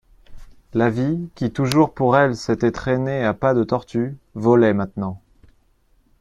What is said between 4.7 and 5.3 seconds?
maintenant.